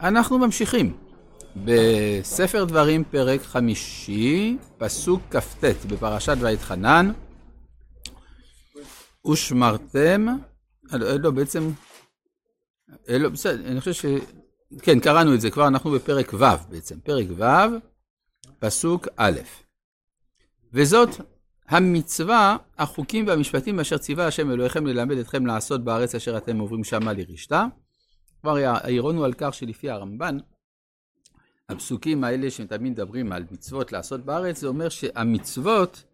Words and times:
אנחנו 0.00 0.38
ממשיכים. 0.38 0.96
בספר 1.64 2.64
דברים 2.64 3.04
פרק 3.04 3.42
חמישי, 3.42 4.56
פסוק 4.78 5.22
כ"ט 5.30 5.64
בפרשת 5.88 6.36
ויתחנן. 6.40 7.10
ושמרתם, 9.32 10.26
לא 10.92 11.30
בעצם, 11.30 11.70
לא 13.08 13.28
בסדר, 13.28 13.68
אני 13.68 13.80
חושב 13.80 13.92
ש... 13.92 14.04
כן, 14.82 15.00
קראנו 15.00 15.34
את 15.34 15.40
זה 15.40 15.50
כבר, 15.50 15.68
אנחנו 15.68 15.90
בפרק 15.90 16.34
ו' 16.34 16.70
בעצם, 16.70 17.00
פרק 17.00 17.26
ו', 17.36 17.44
פסוק 18.58 19.08
א', 19.16 19.40
וזאת 20.72 21.08
המצווה, 21.68 22.56
החוקים 22.78 23.26
והמשפטים 23.26 23.80
אשר 23.80 23.98
ציווה 23.98 24.26
השם 24.26 24.50
אלוהיכם 24.50 24.86
ללמד 24.86 25.18
אתכם 25.18 25.46
לעשות 25.46 25.84
בארץ 25.84 26.14
אשר 26.14 26.36
אתם 26.36 26.58
עוברים 26.58 26.84
שמה 26.84 27.12
לרשתה. 27.12 27.66
כבר 28.46 28.56
העירונו 28.56 29.24
על 29.24 29.32
כך 29.32 29.54
שלפי 29.54 29.90
הרמב"ן, 29.90 30.38
הפסוקים 31.68 32.24
האלה 32.24 32.50
שתמיד 32.50 32.92
מדברים 32.92 33.32
על 33.32 33.44
מצוות 33.50 33.92
לעשות 33.92 34.20
בארץ, 34.20 34.60
זה 34.60 34.66
אומר 34.66 34.88
שהמצוות, 34.88 36.04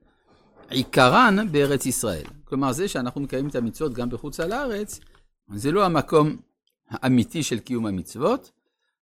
עיקרן 0.70 1.36
בארץ 1.50 1.86
ישראל. 1.86 2.24
כלומר, 2.44 2.72
זה 2.72 2.88
שאנחנו 2.88 3.20
מקיימים 3.20 3.50
את 3.50 3.54
המצוות 3.54 3.92
גם 3.92 4.10
בחוץ 4.10 4.40
על 4.40 4.52
הארץ, 4.52 5.00
זה 5.54 5.72
לא 5.72 5.84
המקום 5.84 6.36
האמיתי 6.90 7.42
של 7.42 7.58
קיום 7.58 7.86
המצוות, 7.86 8.50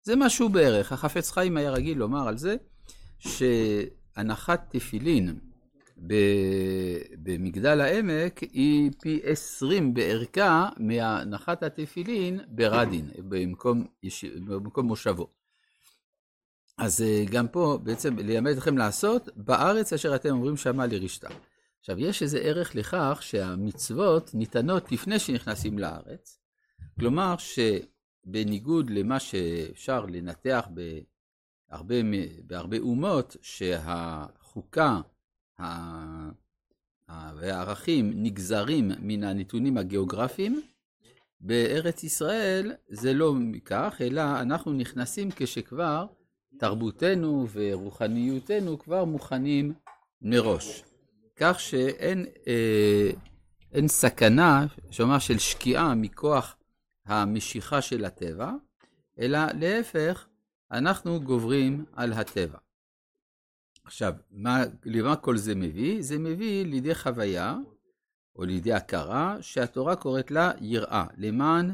זה 0.03 0.15
משהו 0.15 0.49
בערך. 0.49 0.91
החפץ 0.91 1.31
חיים 1.31 1.57
היה 1.57 1.71
רגיל 1.71 1.97
לומר 1.97 2.27
על 2.27 2.37
זה, 2.37 2.55
שהנחת 3.19 4.65
תפילין 4.69 5.39
במגדל 7.23 7.81
העמק 7.81 8.39
היא 8.39 8.91
פי 9.01 9.19
עשרים 9.23 9.93
בערכה 9.93 10.69
מהנחת 10.77 11.63
התפילין 11.63 12.39
ברדין, 12.47 13.09
במקום, 13.17 13.85
במקום 14.45 14.85
מושבו. 14.85 15.27
אז 16.77 17.01
אה, 17.01 17.23
גם 17.31 17.47
פה 17.47 17.79
בעצם 17.83 18.19
ללמד 18.19 18.51
אתכם 18.51 18.77
לעשות 18.77 19.29
בארץ 19.35 19.93
אשר 19.93 20.15
אתם 20.15 20.29
אומרים 20.29 20.57
שמה 20.57 20.85
לרשתה. 20.85 21.29
עכשיו, 21.79 21.99
יש 21.99 22.23
איזה 22.23 22.39
ערך 22.39 22.75
לכך 22.75 23.19
שהמצוות 23.21 24.31
ניתנות 24.33 24.91
לפני 24.91 25.19
שנכנסים 25.19 25.79
לארץ, 25.79 26.39
כלומר 26.99 27.35
שבניגוד 27.37 28.89
למה 28.89 29.19
שאפשר 29.19 30.05
לנתח 30.05 30.67
בהרבה, 31.69 31.95
בהרבה 32.45 32.77
אומות, 32.77 33.37
שהחוקה 33.41 35.01
והערכים 37.09 38.11
נגזרים 38.15 38.91
מן 38.99 39.23
הנתונים 39.23 39.77
הגיאוגרפיים, 39.77 40.61
בארץ 41.41 42.03
ישראל 42.03 42.71
זה 42.89 43.13
לא 43.13 43.33
כך, 43.65 44.01
אלא 44.01 44.41
אנחנו 44.41 44.73
נכנסים 44.73 45.29
כשכבר 45.35 46.05
תרבותנו 46.59 47.47
ורוחניותנו 47.53 48.79
כבר 48.79 49.05
מוכנים 49.05 49.73
מראש. 50.21 50.83
כך 51.35 51.59
שאין 51.59 52.25
אה, 52.47 53.11
אין 53.73 53.87
סכנה, 53.87 54.65
שאומר, 54.91 55.19
של 55.19 55.37
שקיעה 55.37 55.95
מכוח 55.95 56.57
המשיכה 57.05 57.81
של 57.81 58.05
הטבע, 58.05 58.51
אלא 59.19 59.39
להפך, 59.59 60.27
אנחנו 60.71 61.21
גוברים 61.21 61.85
על 61.93 62.13
הטבע. 62.13 62.57
עכשיו, 63.83 64.13
מה, 64.31 64.63
למה 64.85 65.15
כל 65.15 65.37
זה 65.37 65.55
מביא? 65.55 66.01
זה 66.01 66.19
מביא 66.19 66.65
לידי 66.65 66.95
חוויה, 66.95 67.57
או 68.35 68.43
לידי 68.43 68.73
הכרה, 68.73 69.37
שהתורה 69.41 69.95
קוראת 69.95 70.31
לה 70.31 70.51
יראה, 70.61 71.05
למען 71.17 71.71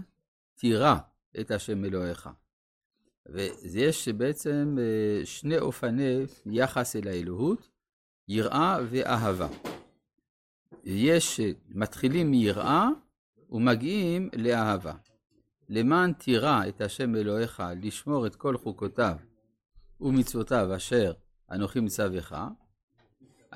תירא 0.55 0.95
את 1.39 1.51
השם 1.51 1.85
אלוהיך. 1.85 2.29
ויש 3.33 4.07
בעצם 4.07 4.77
אה, 4.79 5.25
שני 5.25 5.59
אופני 5.59 6.25
יחס 6.45 6.95
אל 6.95 7.07
האלוהות, 7.07 7.69
יראה 8.27 8.77
ואהבה. 8.89 9.47
יש, 10.83 11.39
מתחילים 11.69 12.31
מיראה 12.31 12.87
ומגיעים 13.49 14.29
לאהבה. 14.33 14.93
למען 15.69 16.13
תירא 16.13 16.67
את 16.67 16.81
השם 16.81 17.15
אלוהיך 17.15 17.63
לשמור 17.81 18.27
את 18.27 18.35
כל 18.35 18.57
חוקותיו 18.57 19.15
ומצוותיו 20.01 20.75
אשר 20.75 21.13
אנוכי 21.51 21.79
מצווך, 21.79 22.33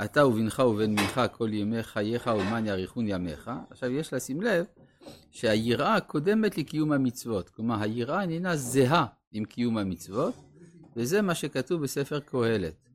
אתה 0.05 0.25
ובנך 0.25 0.59
ובן 0.59 0.95
בנך 0.95 1.21
כל 1.31 1.53
ימי 1.53 1.83
חייך 1.83 2.27
ולמען 2.27 2.65
יאריכון 2.65 3.07
ימיך. 3.07 3.51
עכשיו 3.69 3.91
יש 3.91 4.13
לשים 4.13 4.41
לב 4.41 4.65
שהיראה 5.31 5.99
קודמת 5.99 6.57
לקיום 6.57 6.91
המצוות. 6.91 7.49
כלומר, 7.49 7.81
היראה 7.81 8.21
איננה 8.21 8.55
זהה 8.55 9.05
עם 9.31 9.45
קיום 9.45 9.77
המצוות, 9.77 10.33
וזה 10.95 11.21
מה 11.21 11.35
שכתוב 11.35 11.83
בספר 11.83 12.19
קהלת. 12.19 12.89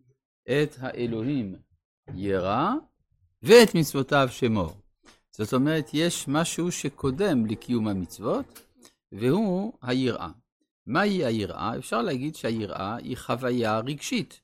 את 0.45 0.77
האלוהים 0.79 1.57
ירא 2.15 2.73
ואת 3.43 3.75
מצוותיו 3.75 4.29
שמור. 4.31 4.73
זאת 5.31 5.53
אומרת, 5.53 5.91
יש 5.93 6.29
משהו 6.29 6.73
שקודם 6.73 7.47
לקיום 7.47 7.89
המצוות, 7.89 8.61
והוא 9.13 9.73
היראה. 9.83 10.29
מהי 10.87 11.25
היראה? 11.25 11.77
אפשר 11.79 12.03
להגיד 12.03 12.37
שהיראה 12.37 12.97
היא 12.97 13.17
חוויה 13.17 13.79
רגשית. 13.79 14.41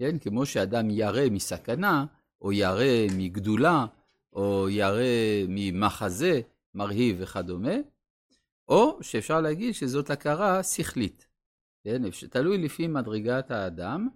כן? 0.00 0.18
כמו 0.18 0.46
שאדם 0.46 0.90
ירא 0.90 1.28
מסכנה, 1.30 2.06
או 2.42 2.52
ירא 2.52 3.06
מגדולה, 3.16 3.86
או 4.32 4.68
ירא 4.68 5.02
ממחזה 5.48 6.40
מרהיב 6.74 7.16
וכדומה, 7.20 7.74
או 8.68 8.98
שאפשר 9.02 9.40
להגיד 9.40 9.74
שזאת 9.74 10.10
הכרה 10.10 10.62
שכלית. 10.62 11.26
כן? 11.84 12.10
תלוי 12.10 12.58
לפי 12.58 12.86
מדרגת 12.86 13.50
האדם. 13.50 14.08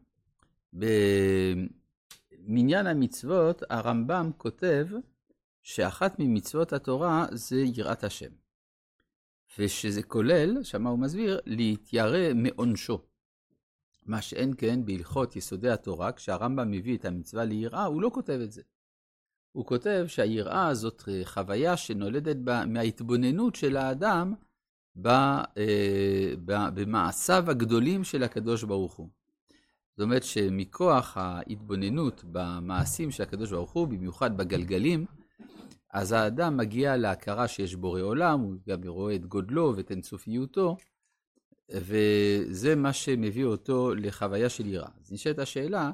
במניין 0.73 1.67
המצוות, 2.87 3.63
הרמב"ם 3.71 4.31
כותב 4.37 4.87
שאחת 5.63 6.17
ממצוות 6.19 6.73
התורה 6.73 7.27
זה 7.33 7.63
יראת 7.75 8.05
השם. 8.05 8.31
ושזה 9.59 10.03
כולל, 10.03 10.63
שמה 10.63 10.91
הוא 10.91 10.99
מסביר, 10.99 11.41
להתיירא 11.47 12.35
מעונשו. 12.35 13.14
מה 14.07 14.23
שאין 14.23 14.55
כן 14.59 14.85
בהלכות 14.85 15.37
יסודי 15.37 15.71
התורה, 15.71 16.13
כשהרמב"ם 16.13 16.71
מביא 16.71 16.97
את 16.97 17.05
המצווה 17.05 17.45
ליראה, 17.45 17.85
הוא 17.85 18.03
לא 18.03 18.11
כותב 18.15 18.41
את 18.45 18.53
זה. 18.53 18.63
הוא 19.53 19.67
כותב 19.67 20.05
שהיראה 20.09 20.75
זאת 20.75 21.03
אה, 21.09 21.21
חוויה 21.25 21.77
שנולדת 21.77 22.37
מההתבוננות 22.67 23.55
של 23.55 23.77
האדם 23.77 24.35
אה, 25.07 25.43
במעשיו 26.47 27.51
הגדולים 27.51 28.05
של 28.05 28.23
הקדוש 28.23 28.63
ברוך 28.63 28.95
הוא. 28.95 29.09
זאת 29.97 30.05
אומרת 30.05 30.23
שמכוח 30.23 31.17
ההתבוננות 31.17 32.25
במעשים 32.33 33.11
של 33.11 33.23
הקדוש 33.23 33.51
ברוך 33.51 33.71
הוא, 33.71 33.89
במיוחד 33.89 34.37
בגלגלים, 34.37 35.07
אז 35.93 36.13
האדם 36.13 36.57
מגיע 36.57 36.97
להכרה 36.97 37.49
שיש 37.49 37.75
בורא 37.75 38.01
עולם, 38.01 38.41
הוא 38.41 38.55
גם 38.69 38.89
רואה 38.89 39.15
את 39.15 39.27
גודלו 39.27 39.73
ואת 39.77 39.91
אינסופיותו, 39.91 40.77
וזה 41.71 42.75
מה 42.77 42.93
שמביא 42.93 43.45
אותו 43.45 43.95
לחוויה 43.95 44.49
של 44.49 44.67
יראה. 44.67 44.89
אז 45.01 45.13
נשאלת 45.13 45.39
השאלה, 45.39 45.91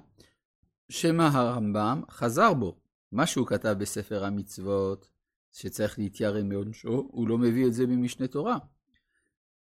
שמא 0.89 1.23
הרמב"ם 1.23 2.03
חזר 2.11 2.55
בו, 2.55 2.77
מה 3.13 3.27
שהוא 3.27 3.47
כתב 3.47 3.77
בספר 3.79 4.25
המצוות, 4.25 5.09
שצריך 5.53 5.99
להתיירא 5.99 6.43
מעונשו, 6.43 7.09
הוא 7.11 7.29
לא 7.29 7.39
מביא 7.39 7.67
את 7.67 7.75
זה 7.75 7.87
ממשנה 7.87 8.27
תורה. 8.27 8.59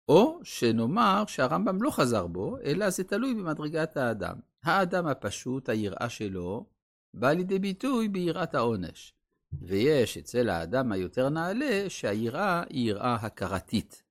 או 0.09 0.41
שנאמר 0.43 1.25
שהרמב"ם 1.27 1.83
לא 1.83 1.91
חזר 1.91 2.27
בו, 2.27 2.59
אלא 2.65 2.91
זה 2.91 3.05
תלוי 3.05 3.35
במדרגת 3.35 3.97
האדם. 3.97 4.37
האדם 4.63 5.07
הפשוט, 5.07 5.69
היראה 5.69 6.09
שלו, 6.09 6.67
בא 7.15 7.33
לידי 7.33 7.59
ביטוי 7.59 8.09
ביראת 8.09 8.55
העונש. 8.55 9.15
ויש 9.63 10.19
אצל 10.19 10.49
האדם 10.49 10.93
היותר 10.93 11.29
נעלה, 11.29 11.85
שהיראה 11.91 12.63
היא 12.69 12.89
יראה 12.89 13.15
הכרתית. 13.15 14.03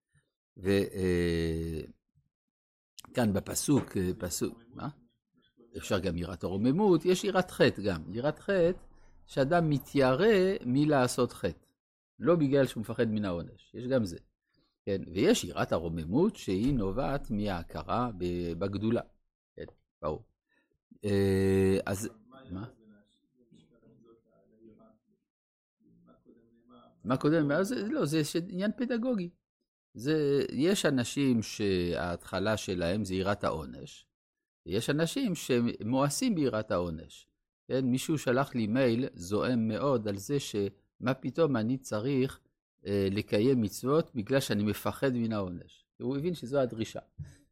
וכאן 0.57 1.88
אה, 3.18 3.25
בפסוק, 3.33 3.97
אה, 3.97 4.12
פסוק, 4.18 4.63
מה? 4.74 4.89
אפשר 5.77 6.00
גם 6.00 6.18
יראת 6.18 6.44
הרוממות, 6.44 7.06
יש 7.06 7.24
יראת 7.24 7.51
חטא 7.51 7.81
גם. 7.81 8.13
יראת 8.13 8.39
חטא, 8.39 8.80
שאדם 9.25 9.69
מתיירא 9.69 10.56
מלעשות 10.65 11.33
חטא. 11.33 11.65
לא 12.19 12.35
בגלל 12.35 12.68
שהוא 12.68 12.81
מפחד 12.81 13.07
מן 13.07 13.25
העונש, 13.25 13.71
יש 13.74 13.88
גם 13.88 14.06
זה. 14.06 14.18
כן, 14.85 15.01
ויש 15.13 15.44
יראת 15.44 15.71
הרוממות 15.71 16.35
שהיא 16.35 16.74
נובעת 16.74 17.31
מההכרה 17.31 18.09
בגדולה. 18.57 19.01
כן, 19.56 19.65
ברור. 20.01 20.24
אה, 21.06 21.77
אז, 21.85 22.09
מה? 22.51 22.65
מה 27.03 27.18
קודם? 27.18 27.51
לא, 27.89 28.06
זה 28.06 28.21
עניין 28.50 28.71
פדגוגי. 28.77 29.30
זה, 29.95 30.45
יש 30.51 30.86
אנשים 30.86 31.42
שההתחלה 31.42 32.57
שלהם 32.57 33.06
זה 33.06 33.15
יראת 33.15 33.44
העונש, 33.44 34.06
ויש 34.65 34.89
אנשים 34.89 35.33
שמואסים 35.36 36.36
ביראת 36.36 36.71
העונש. 36.71 37.27
כן, 37.68 37.86
מישהו 37.86 38.18
שלח 38.18 38.56
לי 38.56 38.68
מייל 38.68 39.06
זועם 39.13 39.68
מאוד 39.68 40.07
על 40.07 40.18
זה 40.18 40.39
שמה 40.39 41.13
פתאום 41.13 41.57
אני 41.57 41.77
צריך 41.77 42.39
אה, 42.86 43.07
לקיים 43.12 43.62
מצוות 43.62 44.15
בגלל 44.15 44.39
שאני 44.39 44.63
מפחד 44.63 45.13
מן 45.13 45.33
העונש. 45.33 45.86
הוא 46.01 46.18
הבין 46.18 46.33
שזו 46.33 46.59
הדרישה, 46.59 47.00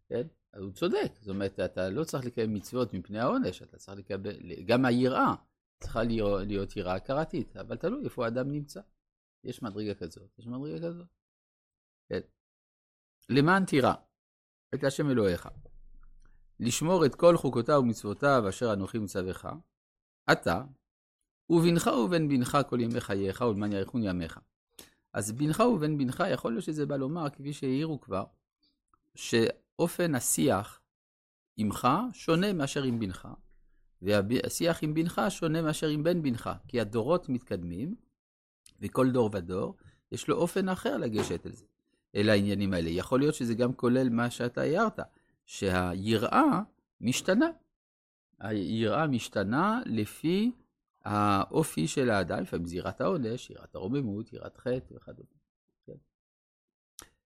כן? 0.10 0.28
הוא 0.58 0.72
צודק, 0.72 1.12
זאת 1.20 1.30
אומרת, 1.30 1.60
אתה 1.60 1.90
לא 1.90 2.04
צריך 2.04 2.26
לקיים 2.26 2.54
מצוות 2.54 2.94
מפני 2.94 3.20
העונש, 3.20 3.62
אתה 3.62 3.78
צריך 3.78 4.00
לקבל, 4.00 4.36
גם 4.66 4.86
היראה 4.86 5.34
צריכה 5.80 6.04
להיות, 6.04 6.78
יראה 6.78 6.96
הכרתית, 6.96 7.58
אבל 7.58 7.78
תלוי 7.78 8.04
איפה 8.06 8.26
האדם 8.26 8.52
נמצא. 8.52 8.82
יש 9.44 9.64
מדרגה 9.64 9.94
כזאת, 9.94 10.40
יש 10.40 10.48
מדרגה 10.48 10.88
כזאת. 10.88 11.06
כן. 12.14 12.20
למען 13.30 13.66
תירא 13.66 13.94
את 14.74 14.84
השם 14.84 15.10
אלוהיך, 15.10 15.50
לשמור 16.60 17.06
את 17.06 17.16
כל 17.16 17.38
חוקותיו 17.38 17.80
ומצוותיו 17.80 18.44
אשר 18.50 18.74
אנוכי 18.74 18.98
מצווך, 19.00 19.46
אתה, 20.32 20.64
ובנך 21.50 21.88
ובן 21.88 22.30
בנך 22.30 22.58
כל 22.70 22.80
ימי 22.80 23.02
חייך, 23.02 23.42
ולמען 23.42 23.72
יאריכון 23.72 24.04
ימיך. 24.04 24.40
אז 25.14 25.32
בנך 25.32 25.60
ובן 25.60 25.98
בנך, 25.98 26.24
יכול 26.34 26.52
להיות 26.52 26.64
שזה 26.64 26.86
בא 26.86 26.96
לומר, 26.96 27.30
כפי 27.30 27.54
שהעירו 27.54 28.02
כבר, 28.02 28.24
שאופן 29.16 30.16
השיח 30.16 30.82
עמך 31.58 31.88
שונה 32.14 32.54
מאשר 32.54 32.84
עם 32.84 33.00
בנך, 33.00 33.28
והשיח 34.02 34.84
עם 34.84 34.94
בנך 34.94 35.22
שונה 35.30 35.62
מאשר 35.62 35.88
עם 35.88 36.04
בן 36.04 36.22
בנך, 36.22 36.50
כי 36.68 36.82
הדורות 36.82 37.30
מתקדמים, 37.30 37.96
וכל 38.80 39.12
דור 39.12 39.30
ודור, 39.34 39.76
יש 40.12 40.28
לו 40.28 40.36
אופן 40.38 40.70
אחר 40.70 40.98
לגשת 40.98 41.46
אל 41.46 41.52
זה, 41.52 41.66
אל 42.16 42.30
העניינים 42.30 42.74
האלה. 42.74 42.90
יכול 42.90 43.20
להיות 43.20 43.36
שזה 43.36 43.54
גם 43.54 43.74
כולל 43.74 44.10
מה 44.10 44.30
שאתה 44.30 44.62
הערת, 44.62 45.00
שהיראה 45.46 46.62
משתנה. 47.02 47.48
היראה 48.40 49.08
משתנה 49.08 49.82
לפי 49.86 50.52
האופי 51.06 51.88
של 51.88 52.10
האדם, 52.10 52.42
לפעמים 52.42 52.66
זירת 52.66 53.02
העונש, 53.02 53.50
יראת 53.50 53.76
הרוממות, 53.76 54.34
יראת 54.34 54.58
חטא 54.58 54.94
וכדומה. 54.94 55.30
כן. 55.86 55.94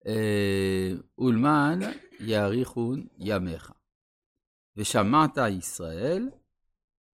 אה, 0.07 0.93
ולמן 1.19 1.79
יאריכון 2.21 3.07
ימיך. 3.19 3.73
ושמעת 4.77 5.39
ישראל, 5.51 6.31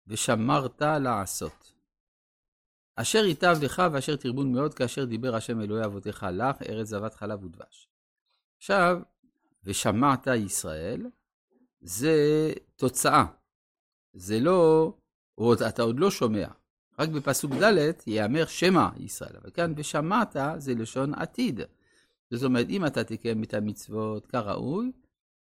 ושמרת 0.07 0.83
לעשות. 0.83 1.74
אשר 2.97 3.25
ייטב 3.25 3.57
לך 3.63 3.83
ואשר 3.93 4.17
תרבון 4.17 4.53
מאוד, 4.53 4.75
כאשר 4.75 5.05
דיבר 5.05 5.35
השם 5.35 5.61
אלוהי 5.61 5.85
אבותיך 5.85 6.27
לך, 6.33 6.63
ארץ 6.63 6.87
זבת 6.87 7.15
חלב 7.15 7.45
ודבש. 7.45 7.89
עכשיו, 8.59 9.01
ושמעת 9.65 10.27
ישראל, 10.27 11.07
זה 11.81 12.17
תוצאה. 12.77 13.25
זה 14.13 14.41
לא, 14.41 14.93
או 15.39 15.55
אתה 15.55 15.83
עוד 15.83 16.01
לא 16.01 16.11
שומע. 16.11 16.49
רק 16.99 17.09
בפסוק 17.09 17.53
ד' 17.53 17.93
ייאמר 18.07 18.47
שמע 18.47 18.89
ישראל, 18.97 19.37
אבל 19.43 19.51
כאן 19.51 19.73
ושמעת 19.77 20.37
זה 20.57 20.75
לשון 20.75 21.15
עתיד. 21.15 21.61
זאת 22.31 22.43
אומרת, 22.43 22.67
אם 22.69 22.87
אתה 22.87 23.05
תקיים 23.05 23.43
את 23.43 23.55
המצוות 23.55 24.27
כראוי, 24.27 24.93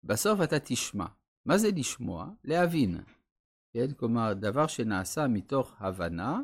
בסוף 0.05 0.41
אתה 0.41 0.59
תשמע. 0.59 1.07
מה 1.47 1.59
זה 1.59 1.71
לשמוע? 1.77 2.29
להבין. 2.45 3.01
כן? 3.73 3.93
כלומר, 3.93 4.33
דבר 4.33 4.67
שנעשה 4.67 5.27
מתוך 5.29 5.73
הבנה, 5.79 6.41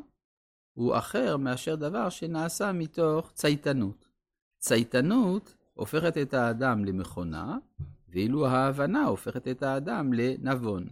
הוא 0.79 0.97
אחר 0.97 1.37
מאשר 1.37 1.75
דבר 1.75 2.09
שנעשה 2.09 2.71
מתוך 2.71 3.31
צייתנות. 3.33 4.07
צייתנות 4.57 5.55
הופכת 5.73 6.17
את 6.17 6.33
האדם 6.33 6.85
למכונה, 6.85 7.57
ואילו 8.09 8.47
ההבנה 8.47 9.05
הופכת 9.05 9.47
את 9.47 9.63
האדם 9.63 10.13
לנבון. 10.13 10.87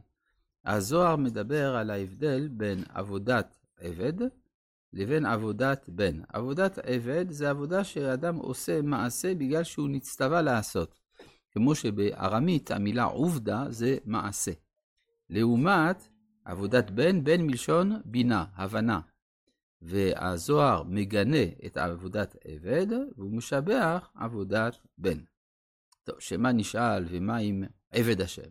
הזוהר 0.66 1.16
מדבר 1.16 1.76
על 1.76 1.90
ההבדל 1.90 2.48
בין 2.48 2.84
עבודת 2.90 3.58
עבד 3.80 4.14
לבין 4.94 5.26
עבודת 5.26 5.90
בן. 5.90 6.22
עבודת 6.34 6.80
עבד 6.84 7.26
זה 7.30 7.50
עבודה 7.50 7.84
שאדם 7.84 8.36
עושה 8.36 8.82
מעשה 8.82 9.36
בגלל 9.36 9.64
שהוא 9.64 9.90
נצטווה 9.90 10.42
לעשות. 10.42 11.00
כמו 11.52 11.76
שבארמית 11.76 12.72
המילה 12.72 13.04
עובדה 13.04 13.66
זה 13.70 13.98
מעשה. 14.06 14.52
לעומת 15.30 16.08
עבודת 16.46 16.92
בן, 16.92 17.24
בן 17.24 17.42
מלשון 17.42 18.02
בינה, 18.06 18.46
הבנה. 18.56 19.00
והזוהר 19.82 20.84
מגנה 20.84 21.44
את 21.66 21.78
עבודת 21.78 22.36
עבד, 22.46 22.88
והוא 23.18 23.32
משבח 23.32 24.10
עבודת 24.16 24.78
בן. 24.98 25.20
טוב, 26.04 26.20
שמה 26.20 26.52
נשאל 26.52 27.06
ומה 27.10 27.38
עם 27.38 27.64
עבד 27.92 28.22
השם, 28.22 28.50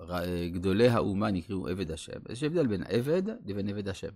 שגדולי 0.00 0.88
האומה 0.88 1.30
נקראו 1.30 1.68
עבד 1.68 1.90
השם. 1.90 2.20
יש 2.28 2.42
הבדל 2.42 2.66
בין 2.66 2.82
עבד 2.82 3.22
לבין 3.44 3.68
עבד 3.68 3.88
השם. 3.88 4.12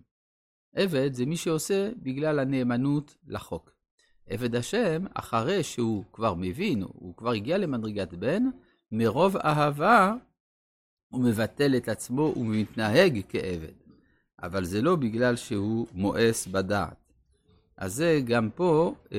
עבד 0.75 1.15
זה 1.15 1.27
מי 1.27 1.37
שעושה 1.37 1.91
בגלל 2.03 2.39
הנאמנות 2.39 3.17
לחוק. 3.27 3.73
עבד 4.27 4.55
השם, 4.55 5.05
אחרי 5.15 5.63
שהוא 5.63 6.05
כבר 6.13 6.35
מבין, 6.35 6.83
הוא 6.83 7.17
כבר 7.17 7.31
הגיע 7.31 7.59
למדרגת 7.59 8.15
בן, 8.15 8.43
מרוב 8.93 9.37
אהבה 9.37 10.15
הוא 11.09 11.25
מבטל 11.25 11.77
את 11.77 11.89
עצמו 11.89 12.35
ומתנהג 12.37 13.21
כעבד. 13.29 13.82
אבל 14.43 14.65
זה 14.65 14.83
לא 14.83 14.97
בגלל 14.97 15.37
שהוא 15.37 15.87
מואס 15.93 16.47
בדעת. 16.47 17.03
אז 17.77 17.95
זה 17.95 18.21
גם 18.25 18.51
פה, 18.55 18.95
אה, 19.13 19.19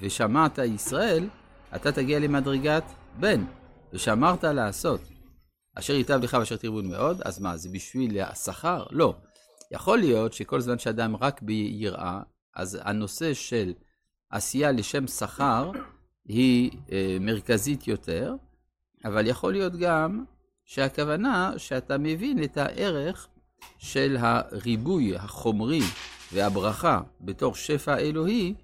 ושמעת 0.00 0.58
ישראל, 0.58 1.28
אתה 1.76 1.92
תגיע 1.92 2.18
למדרגת 2.18 2.84
בן, 3.20 3.44
ושמרת 3.92 4.44
לעשות. 4.44 5.00
אשר 5.74 5.92
ייטב 5.92 6.20
לך 6.22 6.36
ואשר 6.40 6.56
תרבון 6.56 6.88
מאוד, 6.88 7.22
אז 7.22 7.40
מה, 7.40 7.56
זה 7.56 7.68
בשביל 7.68 8.20
השכר? 8.20 8.84
לא. 8.90 9.14
יכול 9.70 9.98
להיות 9.98 10.32
שכל 10.32 10.60
זמן 10.60 10.78
שאדם 10.78 11.16
רק 11.16 11.42
ביראה, 11.42 12.20
אז 12.54 12.78
הנושא 12.82 13.34
של 13.34 13.72
עשייה 14.30 14.72
לשם 14.72 15.06
שכר 15.06 15.70
היא 16.24 16.70
אה, 16.92 17.16
מרכזית 17.20 17.88
יותר, 17.88 18.34
אבל 19.04 19.26
יכול 19.26 19.52
להיות 19.52 19.76
גם 19.76 20.24
שהכוונה 20.64 21.52
שאתה 21.56 21.98
מבין 21.98 22.42
את 22.42 22.56
הערך 22.56 23.28
של 23.78 24.16
הריבוי 24.20 25.16
החומרי 25.16 25.80
והברכה 26.32 27.00
בתור 27.20 27.54
שפע 27.54 27.98
אלוהי 27.98 28.54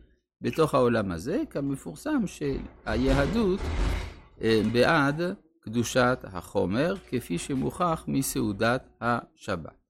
בתוך 0.40 0.74
העולם 0.74 1.12
הזה, 1.12 1.42
כמפורסם 1.50 2.22
שהיהדות 2.26 3.60
אה, 4.42 4.60
בעד 4.72 5.20
קדושת 5.60 6.18
החומר, 6.22 6.94
כפי 7.08 7.38
שמוכח 7.38 8.04
מסעודת 8.08 8.88
השבת. 9.00 9.84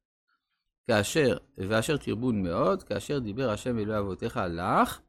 כאשר, 0.86 1.36
ואשר 1.58 1.96
תרבון 1.96 2.42
מאוד, 2.42 2.82
כאשר 2.82 3.18
דיבר 3.18 3.50
השם 3.50 3.78
אלוהי 3.78 3.98
אבותיך 3.98 4.40
לך, 4.48 5.00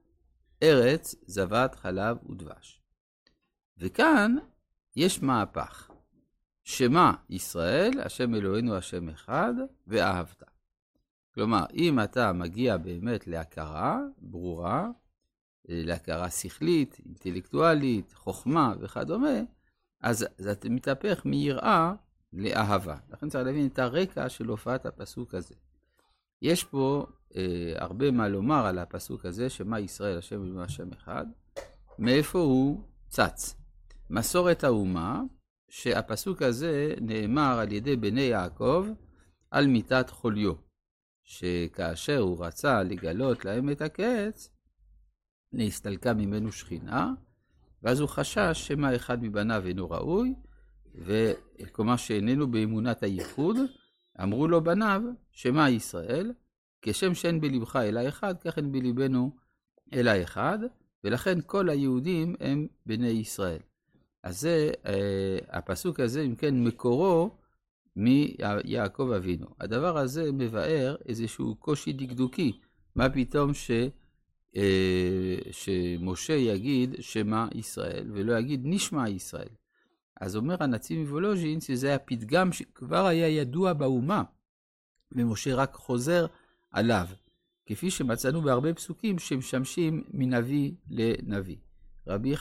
ארץ 0.63 1.15
זבת 1.25 1.75
חלב 1.75 2.18
ודבש. 2.30 2.81
וכאן 3.77 4.36
יש 4.95 5.24
מהפך. 5.24 5.89
שמע 6.65 7.12
ישראל, 7.29 8.00
השם 8.03 8.36
אלוהינו 8.36 8.75
השם 8.75 9.10
אחד, 9.10 9.53
ואהבת. 9.88 10.43
כלומר, 11.34 11.65
אם 11.74 12.00
אתה 12.00 12.34
מגיע 12.34 12.77
באמת 12.77 13.27
להכרה 13.27 14.00
ברורה, 14.17 14.89
להכרה 15.65 16.29
שכלית, 16.29 16.98
אינטלקטואלית, 17.05 18.13
חוכמה 18.13 18.74
וכדומה, 18.79 19.39
אז 20.01 20.25
זה 20.38 20.53
מתהפך 20.69 21.22
מיראה 21.25 21.93
לאהבה. 22.34 22.98
לכן 23.10 23.29
צריך 23.29 23.45
להבין 23.45 23.67
את 23.67 23.79
הרקע 23.79 24.29
של 24.29 24.45
הופעת 24.45 24.86
הפסוק 24.86 25.34
הזה. 25.34 25.55
יש 26.41 26.63
פה 26.63 27.05
אה, 27.36 27.74
הרבה 27.75 28.12
מה 28.12 28.27
לומר 28.27 28.65
על 28.65 28.79
הפסוק 28.79 29.25
הזה, 29.25 29.50
שמע 29.50 29.79
ישראל 29.79 30.17
השם 30.17 30.36
אלוהינו 30.36 30.63
השם 30.63 30.93
אחד, 30.93 31.25
מאיפה 32.00 32.39
הוא 32.39 32.81
צץ. 33.10 33.55
מסורת 34.10 34.63
האומה 34.63 35.22
שהפסוק 35.75 36.41
הזה 36.41 36.94
נאמר 37.01 37.60
על 37.60 37.72
ידי 37.72 37.96
בני 37.96 38.22
יעקב 38.22 38.88
על 39.51 39.67
מיטת 39.67 40.10
חוליו, 40.10 40.53
שכאשר 41.24 42.20
הוא 42.20 42.46
רצה 42.46 42.84
לגלות 42.84 43.46
להם 43.46 43.70
את 43.70 43.82
הקץ, 43.82 44.50
נסתלקה 45.53 46.13
ממנו 46.13 46.51
שכינה, 46.51 47.13
ואז 47.84 48.00
הוא 48.00 48.10
חשש 48.10 48.51
שמא 48.53 48.96
אחד 48.96 49.24
מבניו 49.24 49.63
אינו 49.65 49.89
ראוי, 49.89 50.36
וכלומר 50.96 51.96
שאיננו 51.96 52.51
באמונת 52.51 53.03
הייחוד, 53.03 53.55
אמרו 54.24 54.48
לו 54.48 54.63
בניו, 54.63 55.01
שמע 55.32 55.70
ישראל, 55.70 56.34
כשם 56.82 57.13
שאין 57.13 57.41
בלבך 57.41 57.75
אלא 57.75 58.08
אחד, 58.08 58.36
כך 58.39 58.58
אין 58.58 58.72
בלבנו 58.72 59.36
אלא 59.94 60.12
אחד, 60.24 60.60
ולכן 61.03 61.39
כל 61.46 61.70
היהודים 61.70 62.36
הם 62.39 62.67
בני 62.86 63.08
ישראל. 63.08 63.60
אז 64.25 64.39
זה, 64.39 64.72
אה, 64.86 65.38
הפסוק 65.50 66.00
הזה, 66.00 66.22
אם 66.22 66.36
כן, 66.36 66.63
מקורו 66.63 67.29
מיעקב 67.96 69.12
אבינו. 69.17 69.48
הדבר 69.60 69.98
הזה 69.98 70.32
מבאר 70.32 70.96
איזשהו 71.08 71.55
קושי 71.55 71.94
דקדוקי. 71.94 72.60
מה 72.96 73.10
פתאום 73.10 73.53
ש, 73.53 73.72
אה, 74.55 75.38
שמשה 75.51 76.34
יגיד 76.34 76.96
שמע 77.00 77.48
ישראל, 77.55 78.12
ולא 78.13 78.39
יגיד 78.39 78.62
נשמע 78.63 79.10
ישראל. 79.10 79.50
אז 80.22 80.36
אומר 80.36 80.63
הנציב 80.63 81.00
מוולוז'ין 81.00 81.62
שזה 81.62 81.96
הפתגם 81.96 82.51
שכבר 82.53 83.05
היה 83.05 83.27
ידוע 83.27 83.74
באומה, 83.74 84.24
ומשה 85.12 85.55
רק 85.55 85.74
חוזר 85.74 86.25
עליו, 86.72 87.08
כפי 87.65 87.91
שמצאנו 87.91 88.41
בהרבה 88.41 88.74
פסוקים 88.74 89.20
שמשמשים 89.20 90.03
מנביא 90.13 90.72
לנביא. 90.89 91.58
רבי 92.08 92.29